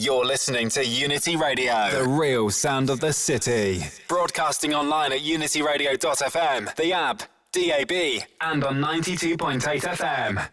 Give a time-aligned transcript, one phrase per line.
[0.00, 3.82] You're listening to Unity Radio, the real sound of the city.
[4.08, 7.22] Broadcasting online at unityradio.fm, the app,
[7.52, 10.48] DAB, and on 92.8 FM.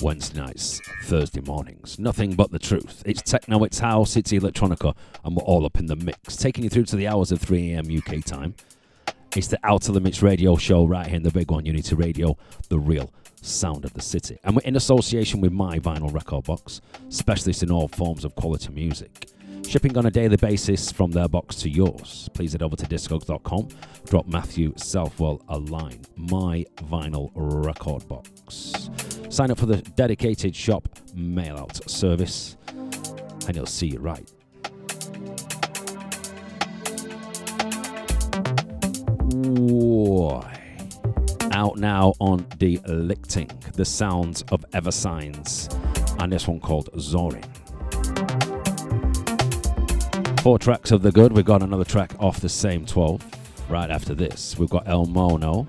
[0.00, 1.98] Wednesday nights, Thursday mornings.
[1.98, 3.02] Nothing but the truth.
[3.04, 4.94] It's techno, it's house, it's electronica,
[5.24, 6.36] and we're all up in the mix.
[6.36, 7.88] Taking you through to the hours of 3 a.m.
[7.90, 8.54] UK time.
[9.36, 12.36] It's the Outer Limits radio show right here in the big one, Unity Radio,
[12.68, 13.12] the real
[13.42, 14.38] sound of the city.
[14.44, 18.72] And we're in association with My Vinyl Record Box, specialists in all forms of quality
[18.72, 19.28] music.
[19.66, 22.28] Shipping on a daily basis from their box to yours.
[22.34, 23.68] Please head over to discogs.com,
[24.06, 26.00] drop Matthew Southwell a line.
[26.16, 28.90] My Vinyl Record Box.
[29.28, 32.56] Sign up for the dedicated shop mail out service,
[33.46, 34.28] and you'll see it right.
[41.60, 45.68] Out now on De Lichting, the sounds of Eversines,
[46.18, 47.44] and this one called Zorin.
[50.40, 51.32] Four tracks of the good.
[51.32, 53.22] We've got another track off the same 12.
[53.68, 55.66] Right after this, we've got Elmono.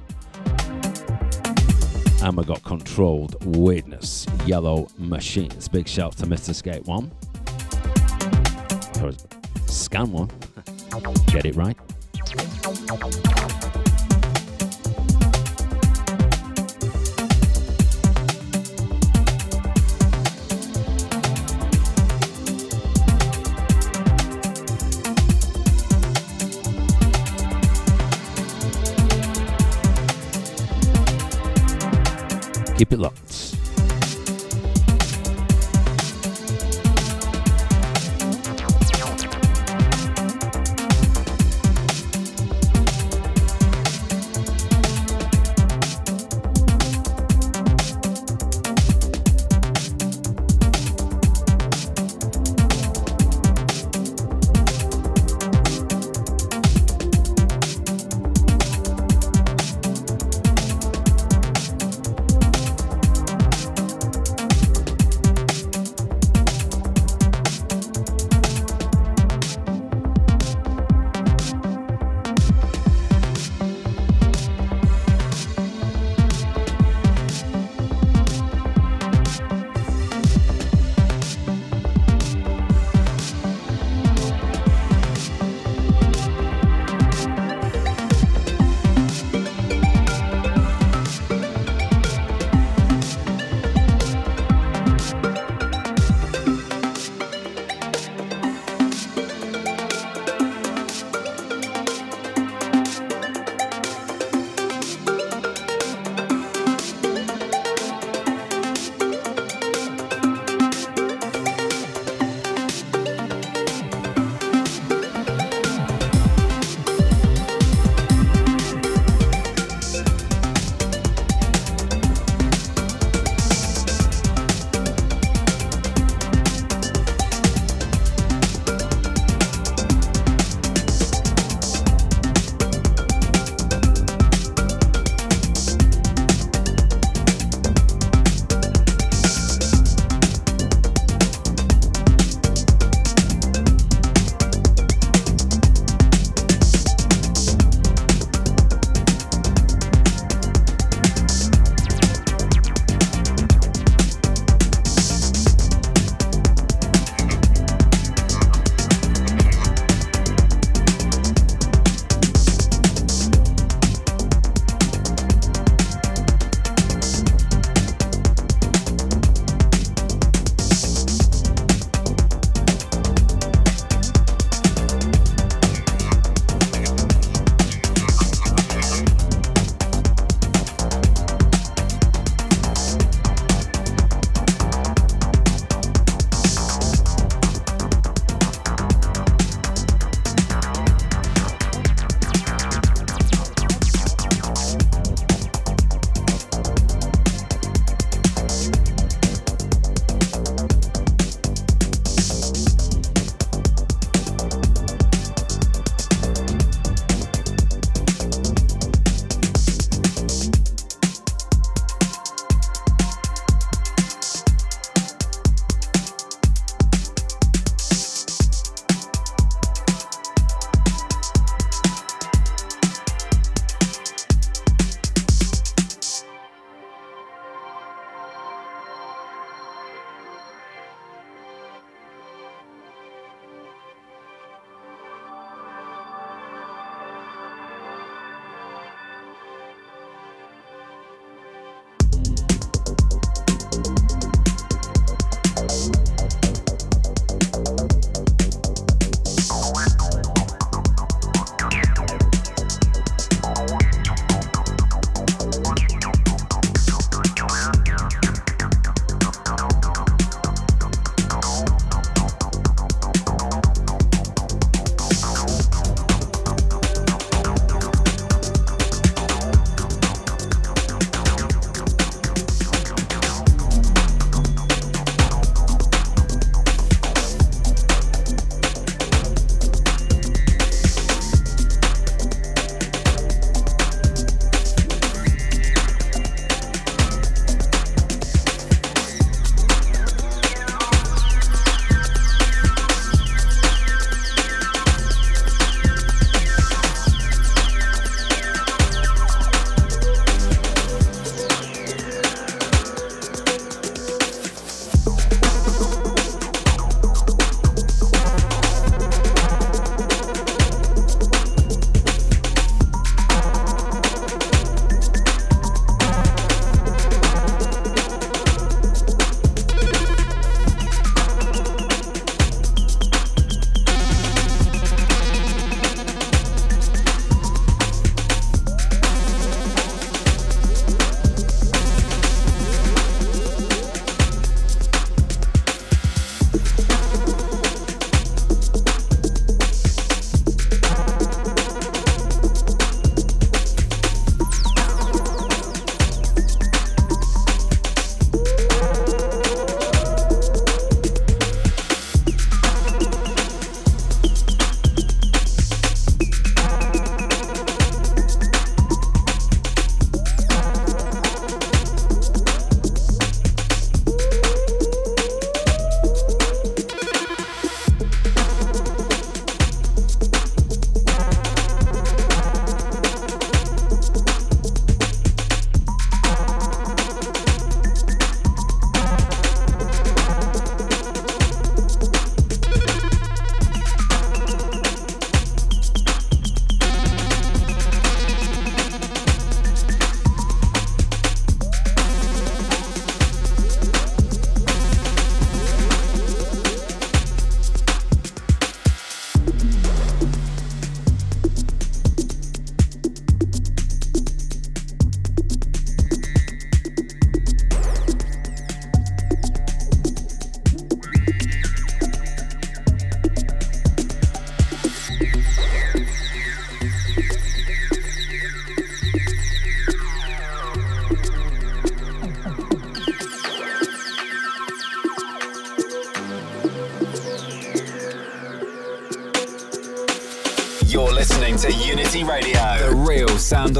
[2.23, 5.67] And we've got Controlled Weirdness, Yellow Machines.
[5.67, 6.55] Big shout to Mr.
[6.55, 7.11] Skate One.
[9.65, 10.29] Scan One.
[11.27, 11.75] Get it right.
[32.81, 33.50] Keep it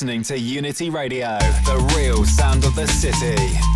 [0.00, 3.69] Listening to Unity Radio, the real sound of the city.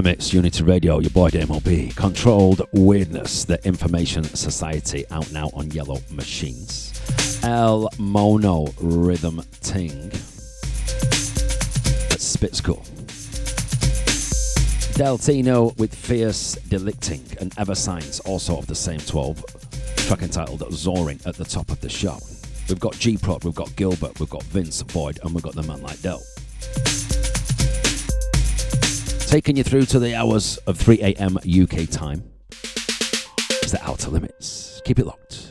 [0.00, 1.92] Limits, Unity Radio, your boy DAMO B.
[1.94, 6.98] Controlled Weirdness, the Information Society, out now on Yellow Machines.
[7.42, 10.08] El Mono Rhythm Ting.
[12.08, 12.82] That's Spit School.
[14.96, 19.44] Deltitnu with Fierce De Lichting and Eversines, also of the same 12.
[19.96, 22.16] Track entitled Zorin at the top of the show.
[22.70, 25.62] We've got G Prod, we've got Gilbert, we've got Vince Void, and we've got the
[25.62, 26.22] man like Del
[29.30, 31.36] taking you through to the hours of 3 a.m.
[31.36, 32.24] UK time.
[32.50, 34.82] It's the outer limits.
[34.84, 35.46] Keep it locked.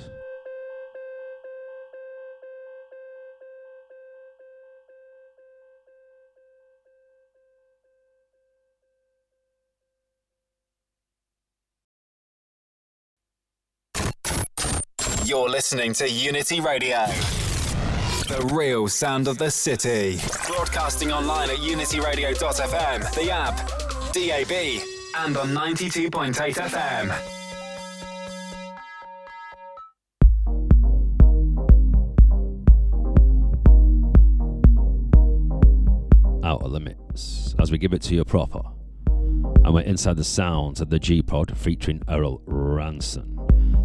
[15.24, 17.06] You're listening to Unity Radio.
[18.30, 20.20] The real sound of the city.
[20.46, 23.58] Broadcasting online at unityradio.fm, the app,
[24.14, 24.84] DAB,
[25.18, 27.10] and on 92.8 FM.
[36.44, 38.62] Outer Limits, as we give it to you proper.
[39.08, 43.40] And we're inside the sounds of the G Prod featuring Erell Ranson.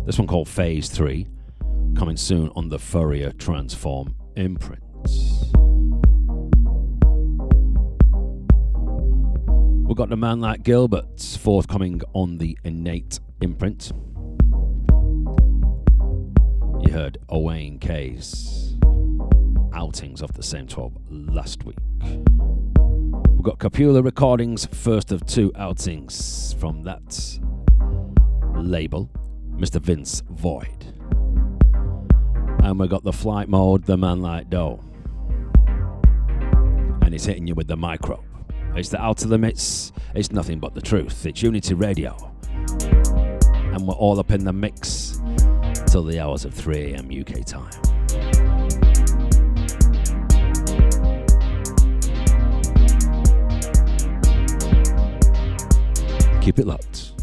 [0.05, 1.27] This one called Phase 3,
[1.97, 5.45] coming soon on the Fourier Transform imprints.
[9.87, 13.93] We've got the man like Gilbert's forthcoming on the Innate imprint.
[16.83, 18.76] You heard Owain K's
[19.75, 21.76] outings of the same 12 last week.
[22.03, 27.39] We've got Cupula Recordings' first of two outings from that
[28.56, 29.11] label,
[29.56, 29.80] Mr.
[29.80, 30.94] Vince Void
[32.65, 34.81] and we got the flight mode, the man like dough.
[37.03, 38.25] And he's hitting you with the micro.
[38.75, 41.27] It's the outer limits, it's nothing but the truth.
[41.27, 42.17] It's Unity Radio.
[42.81, 45.21] And we're all up in the mix
[45.87, 47.11] till the hours of 3 a.m.
[47.11, 47.71] UK time.
[56.41, 57.14] Keep it locked.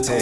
[0.00, 0.21] City.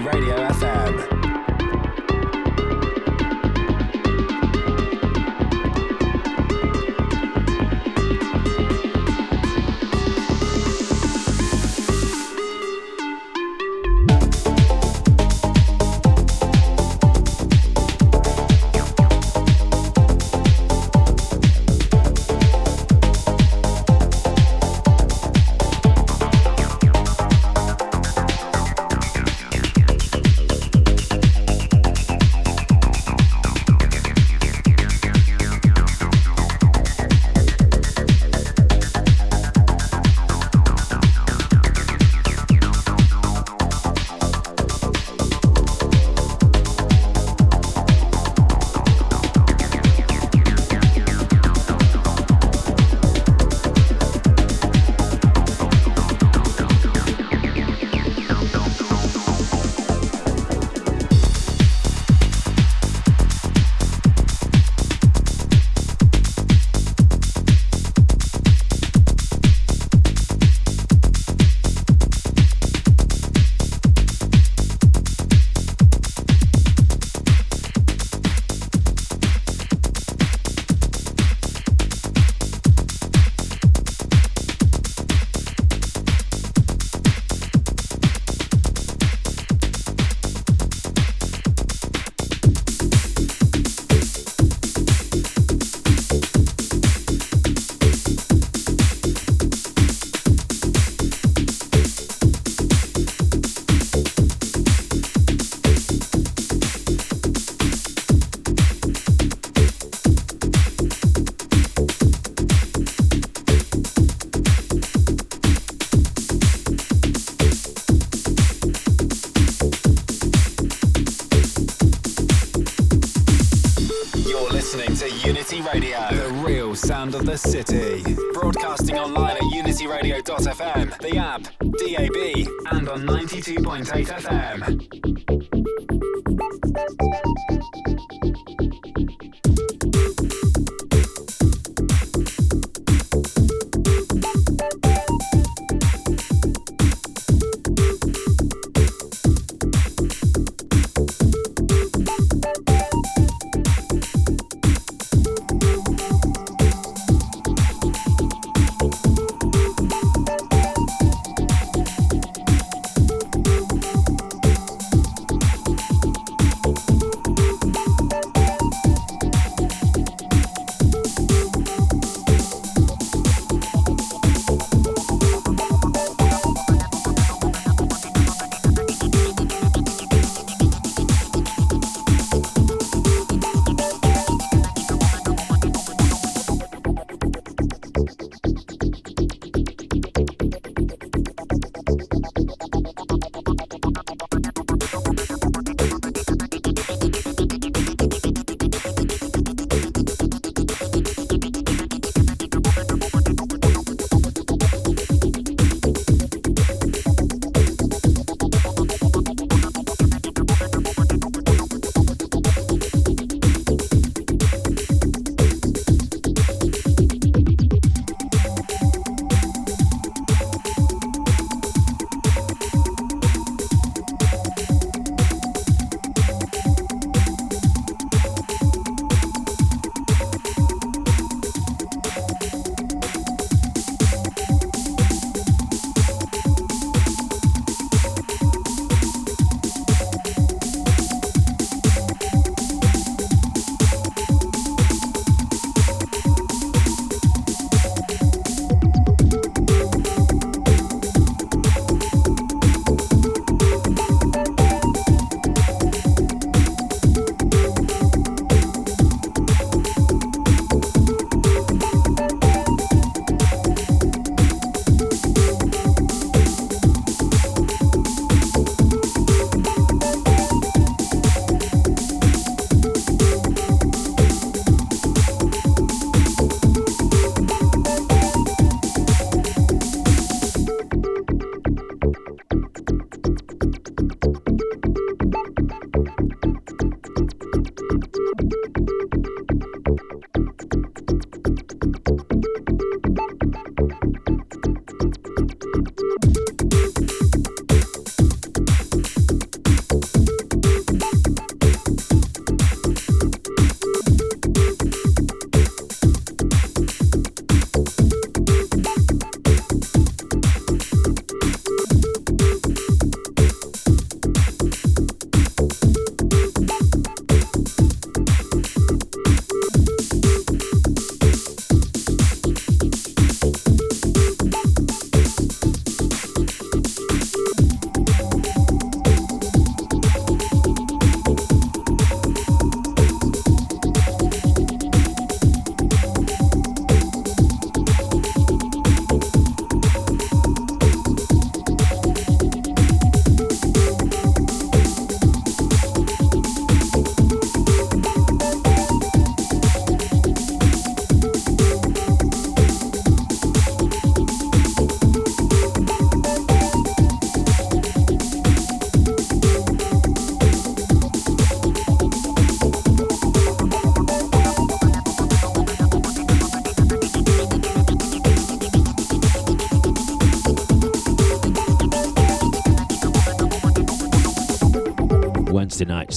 [0.00, 0.51] Radio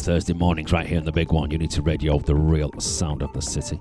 [0.05, 1.49] Thursday mornings, right here in the big one.
[1.49, 3.79] Unity Radio, the real sound of the city.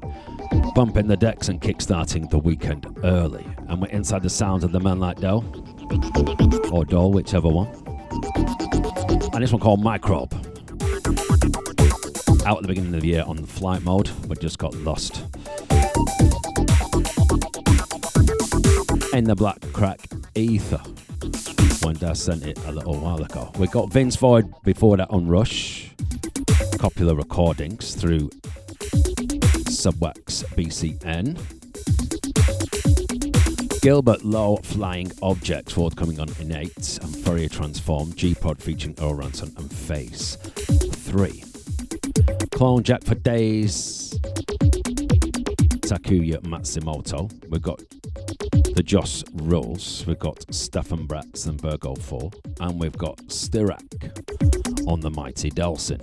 [0.75, 3.47] Bumping the decks and kickstarting the weekend early.
[3.69, 5.45] And we're inside the sounds of the man like Doe,
[6.73, 7.69] or Doll, whichever one.
[9.35, 10.33] And this one called Microbe.
[12.47, 15.17] Out at the beginning of the year on flight mode, we just got lost.
[19.13, 20.01] In the black crack
[20.35, 20.81] ether
[21.85, 23.53] when Daz sent it a little while ago.
[23.59, 25.74] We got Vince Void before that on Rush,
[26.85, 28.29] Cupula Recordings through
[29.73, 31.41] Subwax BCN.
[33.81, 39.55] Gilbert Low Flying Objects forthcoming on Innate and Fourier Transform, G Prod featuring Erell Ranson
[39.57, 41.43] and Phase 3.
[42.51, 44.13] Clone Jack for Days,
[45.81, 47.33] Takuya Matsumoto.
[47.49, 47.81] We've got
[48.75, 50.05] the Joss Rules.
[50.07, 52.31] We've got Stefan Braatz and Virgo 4.
[52.61, 53.81] And we've got Sterac
[54.87, 56.03] on the mighty Delsin.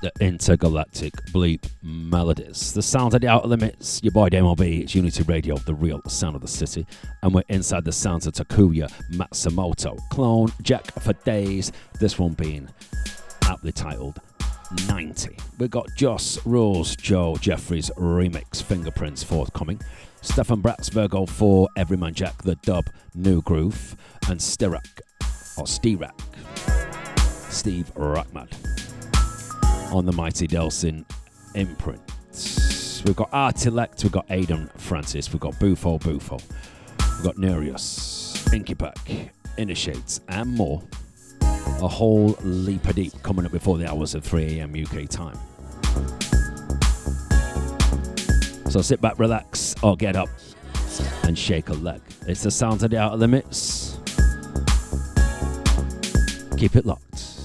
[0.00, 2.72] The intergalactic bleep melodies.
[2.72, 6.00] The sound at the outer limits, your boy DAMO B, it's Unity Radio, the real
[6.06, 6.86] sound of the city.
[7.24, 12.68] And we're inside the sounds of Takuya Matsumoto, Clone, Jack for Days, this one being
[13.46, 14.20] aptly titled
[14.86, 15.36] 90.
[15.58, 19.80] We've got Joss Rules, Joe Jeffries remix, Fingerprince forthcoming.
[20.20, 22.86] Stefan Braatz, Virgo 4, Everyman Jack, The Dub,
[23.16, 23.96] Nu Groove,
[24.28, 25.00] and Sterac,
[25.56, 26.12] or Sterac,
[27.50, 28.87] Steve Rachmad
[29.90, 31.04] on the mighty Delsin
[31.54, 32.00] imprint.
[33.04, 39.30] We've got Artileqt, we've got Aiden Francis, we've got Bufo Bufo, we've got Nereus, Inkipak,
[39.56, 40.82] Initiates, and more.
[41.40, 44.74] A whole leap of deep coming up before the hours of 3 a.m.
[44.74, 45.38] UK time.
[48.68, 50.28] So sit back, relax, or get up
[51.22, 52.00] and shake a leg.
[52.26, 53.98] It's the sound of the outer limits.
[56.58, 57.37] Keep it locked.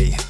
[0.00, 0.29] Day.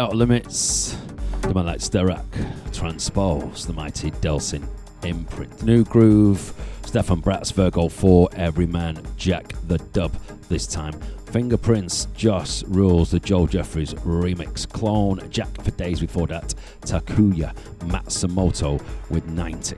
[0.00, 0.96] Out Limits,
[1.42, 2.24] the man like Sterac,
[2.72, 4.66] Transpose, the mighty Delsin
[5.02, 5.62] imprint.
[5.62, 6.54] New groove,
[6.86, 10.10] Stefan Bratzberg, all four, Everyman, Jack the Dub
[10.48, 10.94] this time.
[11.26, 18.82] Fingerprince, Joss Rules, the Joel Jeffries remix, Clone, Jack for days before that, Takuya Matsumoto
[19.10, 19.76] with 90.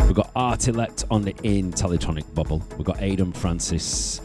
[0.00, 2.62] We've got Artileqt on the Intellitronic bubble.
[2.76, 4.20] We've got Adam Francis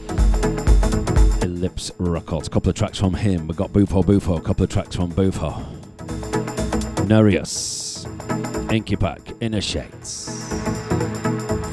[1.42, 2.48] Ellipse Records.
[2.48, 3.46] A couple of tracks from him.
[3.46, 5.50] We've got Bufo Bufo, a couple of tracks from Bufo.
[7.06, 8.04] Nereus,
[8.68, 10.48] Inkipak, Inner Shades.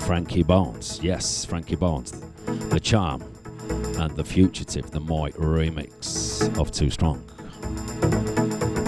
[0.05, 2.11] Frankie Bones, yes, Frankie Bones.
[2.69, 3.21] The Charm,
[3.99, 7.23] and The Fugitive, the Moy remix of Too Strong.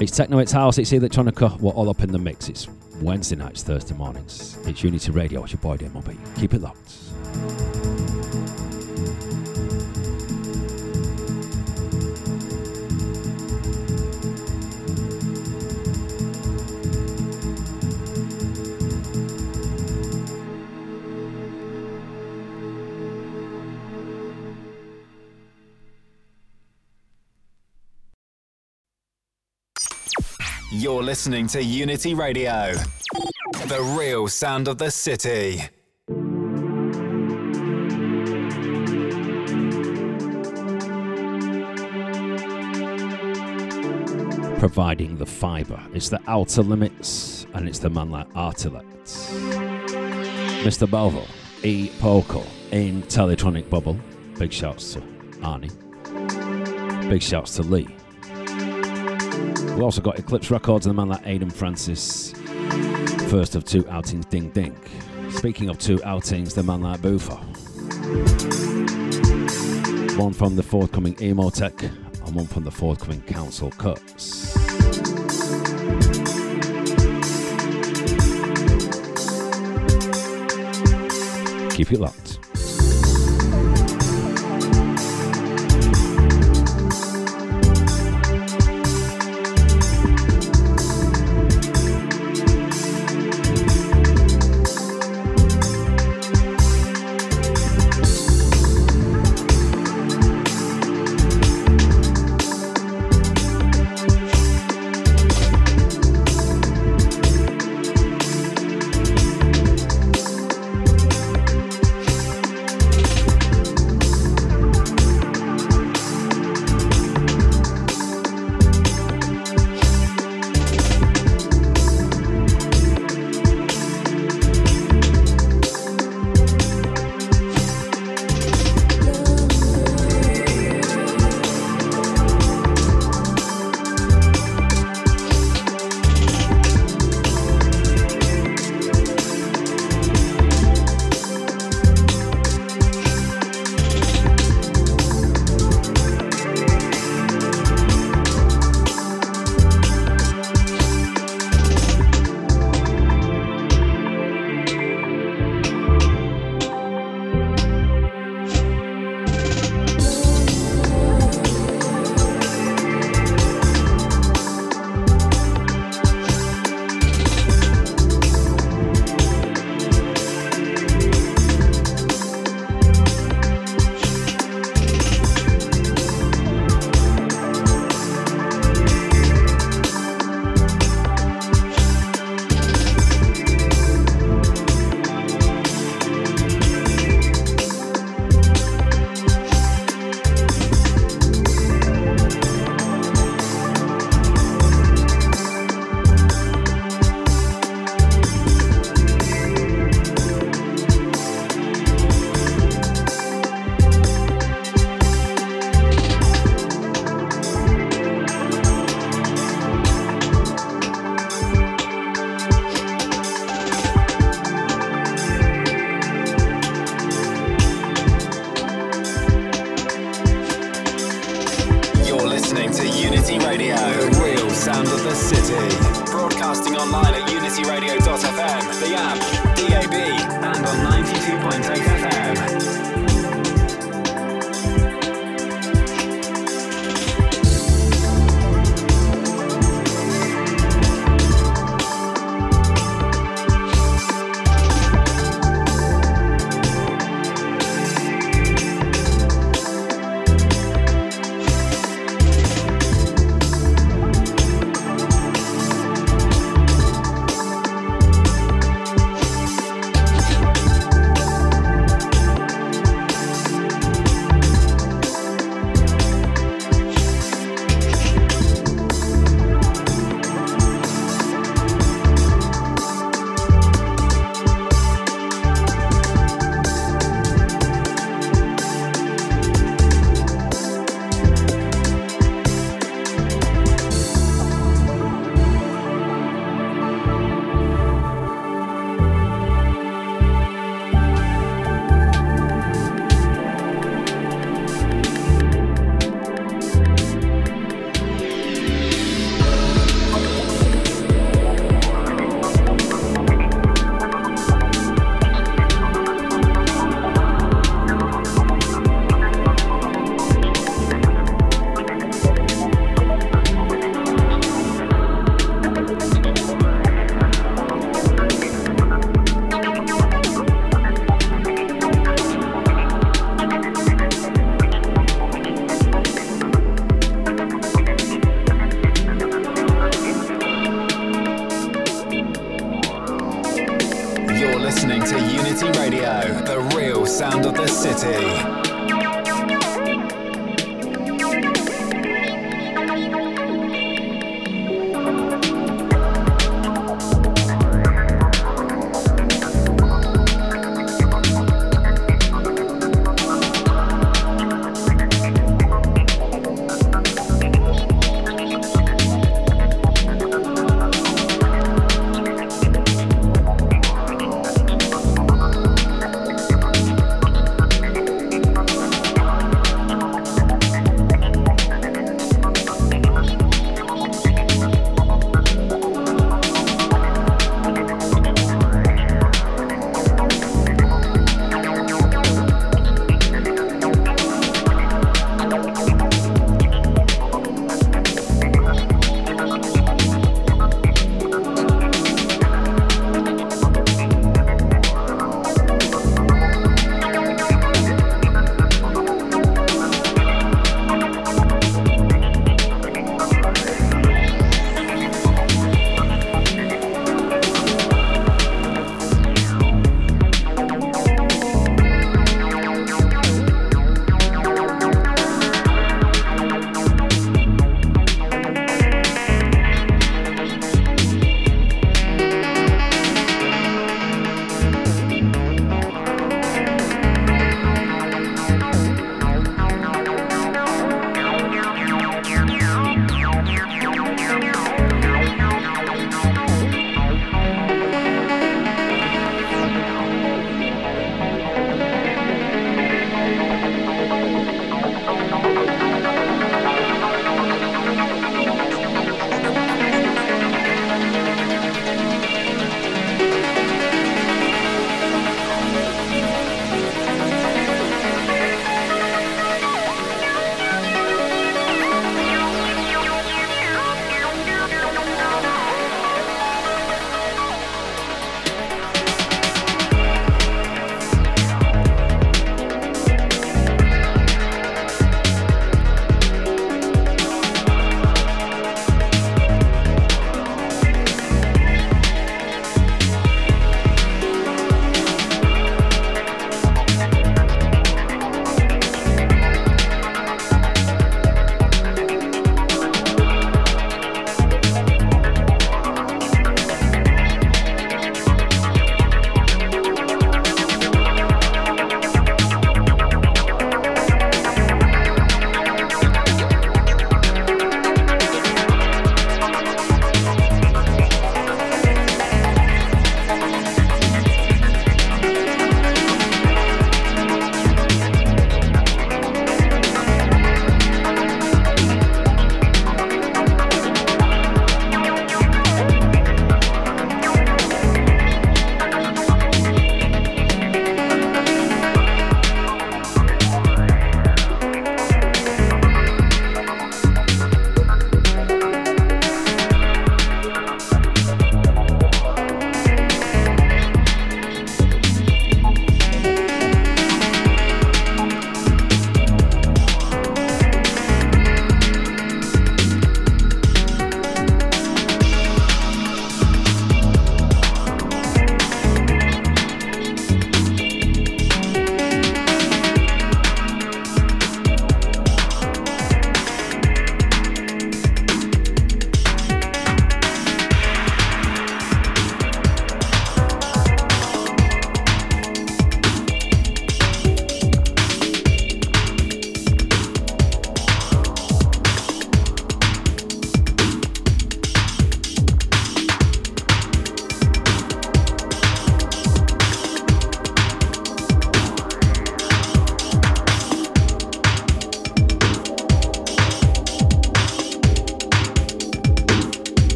[0.00, 2.48] It's techno, it's house, it's electronica, we're all up in the mix.
[2.48, 2.68] It's
[3.02, 4.58] Wednesday nights, Thursday mornings.
[4.64, 6.16] It's Unity Radio, it's your boy DAMO B.
[6.36, 7.77] Keep it locked.
[30.88, 32.72] You're listening to Unity Radio,
[33.66, 35.60] the real sound of the city.
[44.58, 45.78] Providing the fibre.
[45.92, 48.86] It's the outer limits and it's the man like Artileqt.
[50.62, 50.88] Mr.
[50.88, 51.28] Balvo,
[51.64, 51.90] E.
[52.00, 53.98] Poco Intellitronic Bubble.
[54.38, 55.00] Big shouts to
[55.42, 55.70] Arnie.
[57.10, 57.97] Big shouts to Lee.
[59.76, 62.32] We also got Ellipse Records and the man like Aiden Francis.
[63.30, 64.76] First of two outings, Ding Ding.
[65.30, 67.36] Speaking of two outings, the man like Bufo.
[70.16, 71.82] One from the forthcoming EMOTEC
[72.26, 74.56] and one from the forthcoming Kouncil Cuts.
[81.76, 82.27] Keep it locked.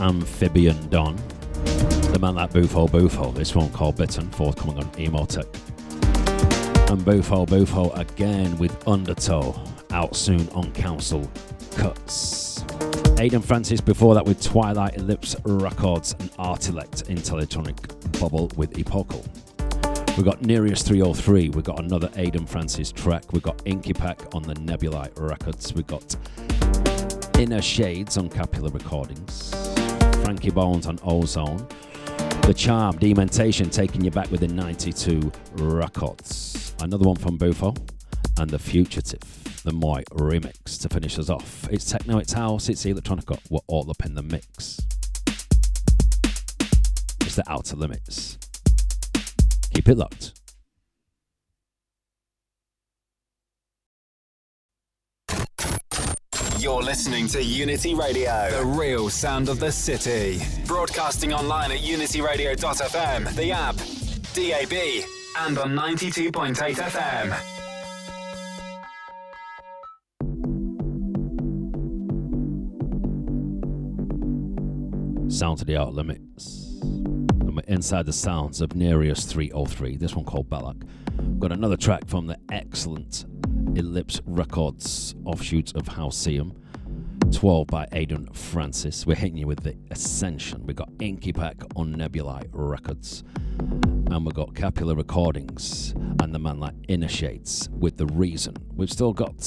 [0.00, 1.16] Amphibian Don.
[2.12, 3.32] The man that Bufo Bufo.
[3.32, 5.46] This one called Bittern, forthcoming on EMOTEC.
[6.90, 11.28] And Bufo Bufo again with Undertow, out soon on Kouncil
[11.76, 12.64] Cuts.
[13.20, 19.24] Aiden Francis before that with Twilight Ellipse Records and Artileqt Intellitronic Bubble with Epochal.
[20.16, 24.54] We've got Nereus 303, we've got another Aiden Francis track, we've got Inkipak on the
[24.54, 26.16] Nebulae Records, we've got
[27.34, 29.59] Innershades on Cupula Recordings.
[30.40, 31.68] Frankie Bones on Ozone.
[32.44, 36.74] The Charm, Dementation, taking you back with the 92 records.
[36.80, 37.74] Another one from Bufo.
[38.38, 39.20] And The Fugitive,
[39.64, 41.68] the MOY remix to finish us off.
[41.70, 43.38] It's techno, it's house, it's electronica.
[43.50, 44.80] We're all up in the mix.
[47.20, 48.38] It's the outer limits.
[49.74, 50.39] Keep it locked.
[56.60, 60.42] You're listening to Unity Radio, the real sound of the city.
[60.66, 63.76] Broadcasting online at unityradio.fm, the app,
[64.34, 64.74] DAB,
[65.38, 67.34] and on 92.8 FM.
[75.32, 76.78] Sound to the Out Limits.
[76.82, 80.86] And we're inside the sounds of Nereus 303, this one called Bellac.
[81.18, 83.24] We've got another track from the excellent
[83.76, 86.56] Ellipse Records offshoots of Halcyon.
[87.32, 89.06] 12 by Aiden Francis.
[89.06, 90.66] We're hitting you with the Ascension.
[90.66, 93.22] We've got Inkipak on Nebulae Records.
[93.58, 98.56] And we've got Cupula Recordings and the man like Innershades with The Reason.
[98.74, 99.38] We've still got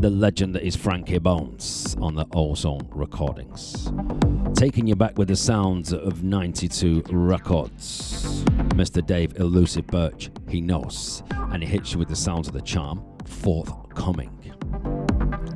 [0.00, 3.90] the legend that is Frankie Bones on the Ozone Recordings.
[4.54, 8.19] Taking you back with the sounds of 92 Records.
[8.80, 9.04] Mr.
[9.04, 13.04] Dave Elusive Birch, he knows, and he hits you with the sounds of the charm,
[13.26, 14.34] forthcoming.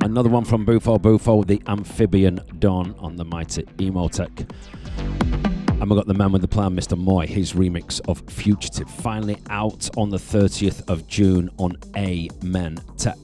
[0.01, 4.47] Another one from Bufo Bufo, the Amphibian Dawn on the mighty EMOTEC.
[5.81, 6.95] And we got the man with the plan, Mr.
[6.95, 13.17] Moy, his remix of Fugitive, finally out on the 30th of June on AMEN TEC.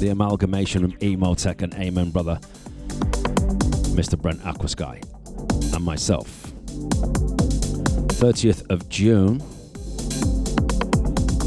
[0.00, 2.38] The amalgamation of EMOTEC and Amen Brother,
[3.96, 4.20] Mr.
[4.20, 5.02] Brent Aquasky,
[5.74, 6.49] and myself.
[8.20, 9.42] 30th of June.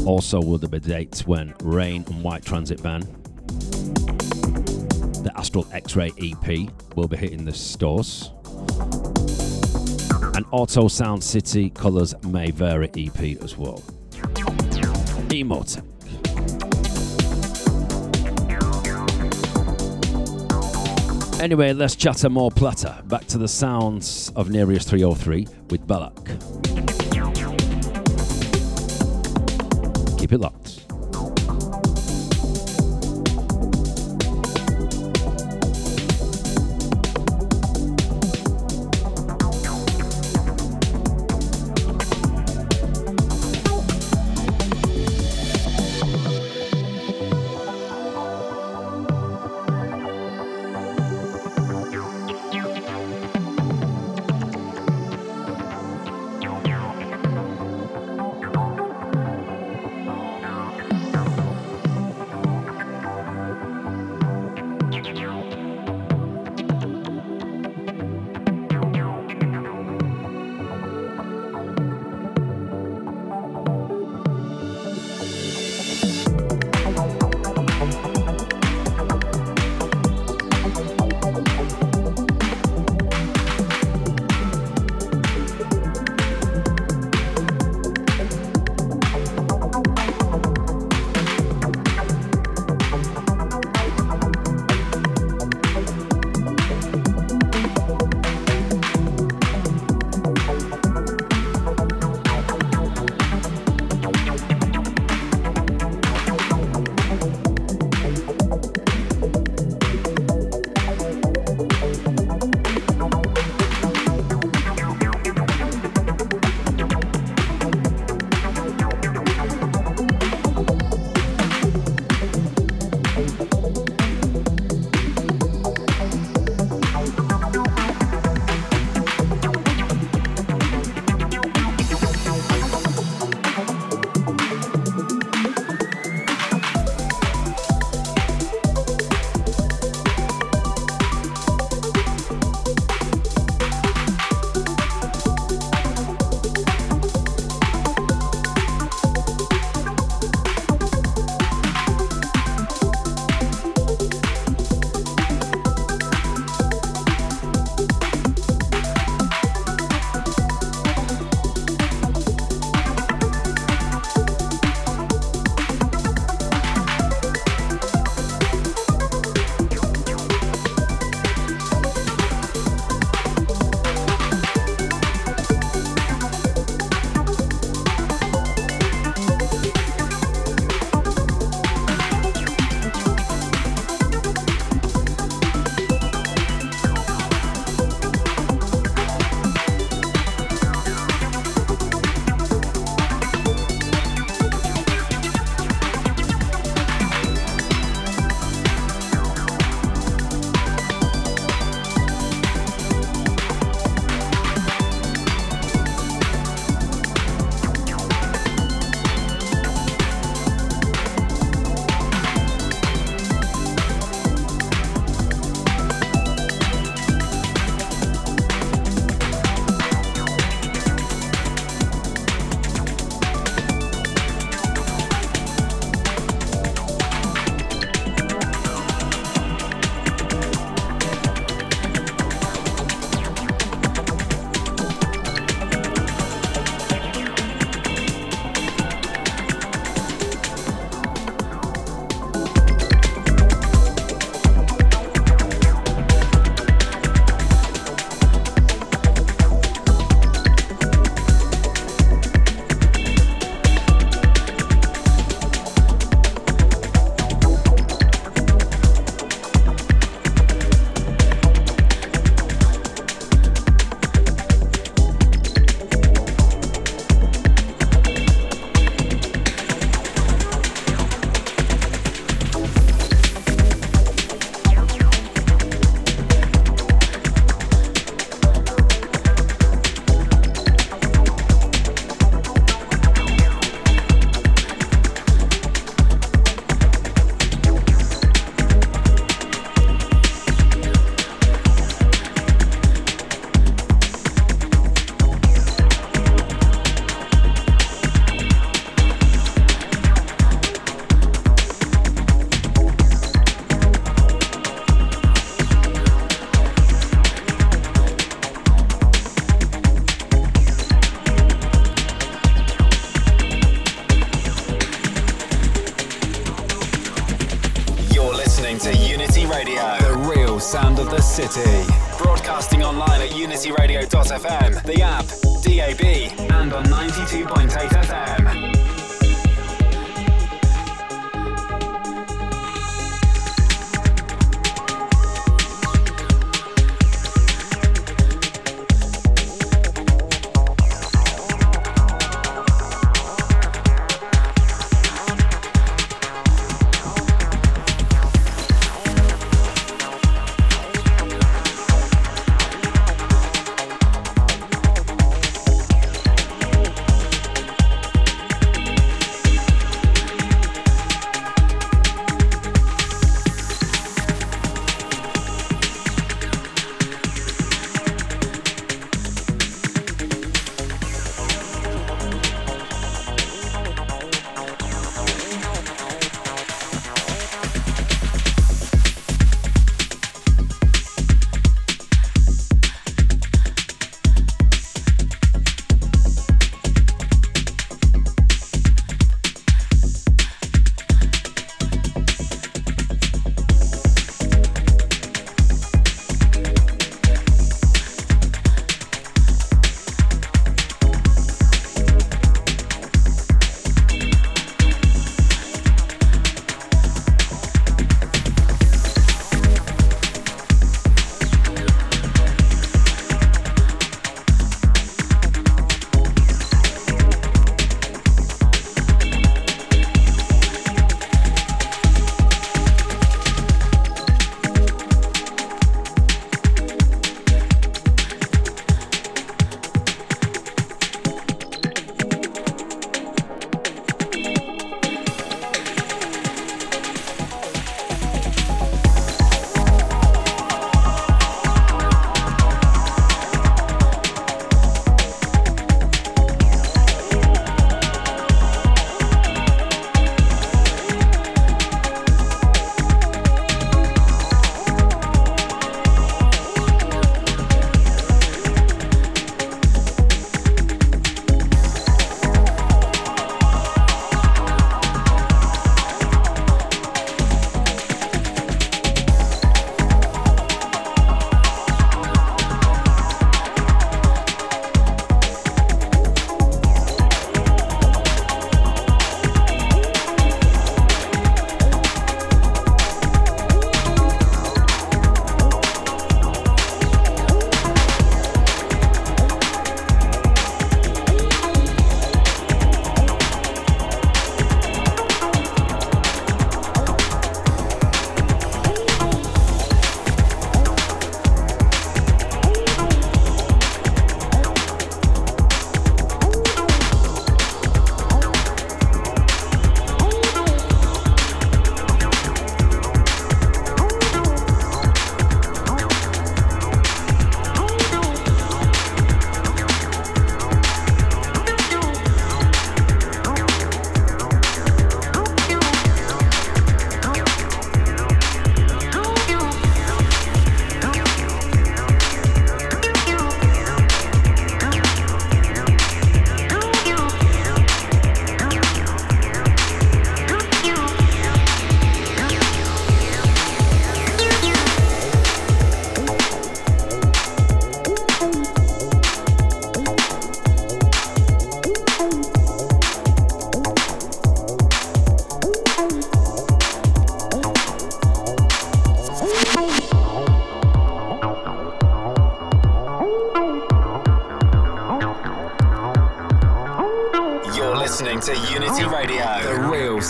[0.06, 3.00] Also, will there be dates when Rain and White Transit Van,
[5.22, 8.30] the Astral X Ray EP, will be hitting the stores.
[10.34, 13.78] And Auto Sound City Colours May Vary EP as well.
[15.30, 15.82] EMOTEC.
[21.44, 23.02] Anyway, let's chatter more platter.
[23.04, 26.24] Back to the sounds of Nereus 303 with Bellac.
[30.18, 30.83] Keep it locked.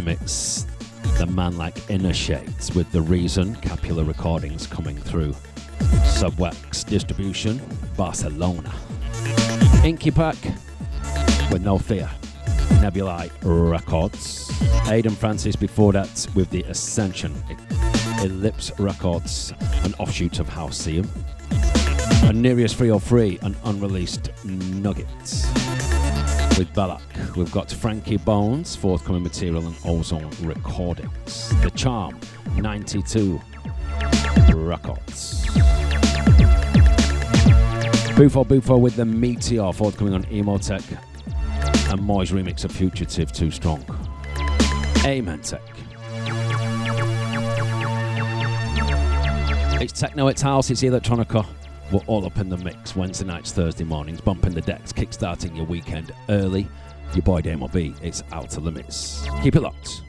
[0.00, 0.64] Limits.
[1.18, 5.34] The man like Innershades with the reason Cupula recordings coming through.
[6.06, 7.60] Subwax distribution,
[7.98, 8.72] Barcelona.
[9.84, 10.42] Inkipak
[11.52, 12.08] with No Fear.
[12.80, 14.48] Nebulae Records.
[14.88, 17.34] Aiden Francis before that with the Ascension.
[18.22, 19.52] Ellipse Records,
[19.84, 21.06] an offshoot of Halcyon.
[22.22, 25.46] And Nereus 303, an unreleased Nuggets
[26.56, 27.09] with Bellac.
[27.36, 31.48] We've got Frankie Bones, forthcoming material and Ozone Recordings.
[31.62, 32.18] The Charm,
[32.56, 33.40] 92
[34.52, 35.46] Records.
[38.16, 40.98] Bufo Bufo with the Meteor, forthcoming on EMOTEC.
[41.90, 43.84] And Moy's remix of Fugitive Too Strong.
[45.04, 45.62] AMEN TEC.
[49.80, 51.46] It's techno, it's house, it's electronica.
[51.90, 55.64] We're all up in the mix Wednesday nights, Thursday mornings, bumping the decks, kickstarting your
[55.64, 56.68] weekend early.
[57.12, 59.26] Your boy Damo B, it's Outta Limits.
[59.42, 60.02] Keep it locked.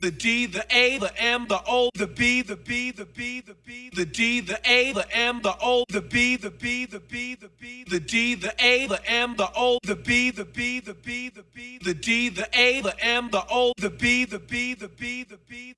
[0.00, 3.54] The D, the A, the M, the O, the B, the B, the B, the
[3.54, 7.34] B, the D, the A, the M, the O, the B, the B, the B,
[7.36, 10.94] the B, the D, the A, the M, the O, the B, the B, the
[10.94, 14.74] B, the B, the D, the A, the M, the O, the B, the B,
[14.74, 15.74] the B, the B.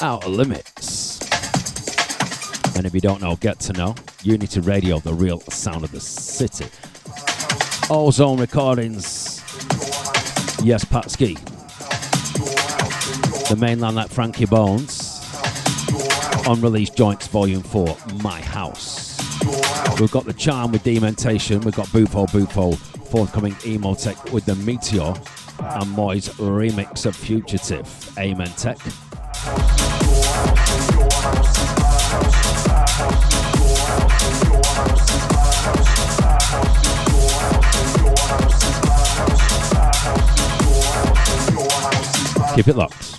[0.00, 1.18] Outta Limits.
[2.76, 3.94] And if you don't know, get to know.
[4.22, 6.66] Unity Radio, the real sound of the city.
[7.90, 9.42] Ozone Recordings.
[10.62, 11.36] Yes, Patsky.
[13.48, 15.20] The mainland like Frankie Bones.
[16.46, 19.18] Unreleased Joints Volume 4, My House.
[19.98, 21.60] We've got the Charm with Dementation.
[21.62, 25.14] We've got Bufo Bufo forthcoming EMOTEC with the Meteor.
[25.60, 28.16] And Moy's remix of Fugitive.
[28.16, 28.78] AMEN TEC.
[42.58, 43.18] Keep it locked.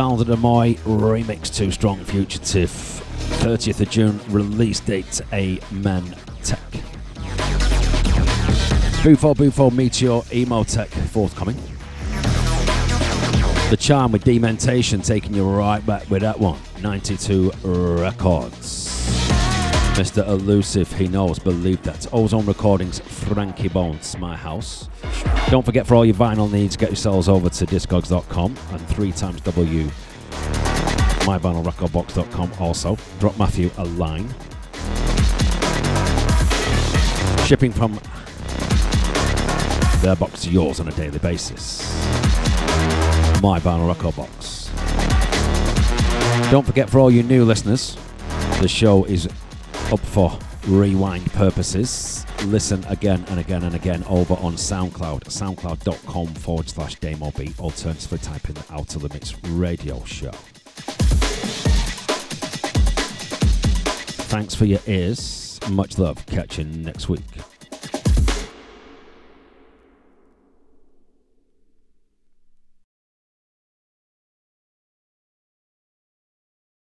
[0.00, 2.70] Sound of MOY remix Too Strong Fugitive.
[2.70, 6.58] 30th of June release date AMEN TEC.
[9.04, 11.56] Bufo Bufo Meteor EMOTEC forthcoming.
[13.68, 16.58] The Charm with Dementation taking you right back with that one.
[16.80, 18.88] 92 Records.
[19.98, 20.26] Mr.
[20.26, 22.06] Elusive, he knows, believe that.
[22.14, 24.88] Ozone Recordings, Frankie Bones, My House.
[25.48, 29.40] Don't forget for all your vinyl needs, get yourselves over to discogs.com and three times
[29.40, 29.88] W
[31.20, 32.96] myvinylrecordbox.com also.
[33.18, 34.28] Drop Matthew a line.
[37.46, 38.00] Shipping from
[40.02, 41.82] their box to yours on a daily basis.
[43.42, 44.70] My Vinyl Record Box.
[46.50, 47.96] Don't forget for all you new listeners,
[48.60, 49.28] the show is
[49.92, 56.68] up for rewind purposes listen again and again and again over on SoundCloud, soundcloud.com forward
[56.68, 57.58] slash DamoB.
[57.58, 60.32] Alternatively, type in the Outta Limits radio show.
[64.30, 65.58] Thanks for your ears.
[65.70, 66.24] Much love.
[66.26, 67.20] Catch you next week.